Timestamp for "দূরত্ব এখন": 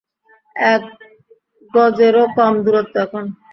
2.65-3.25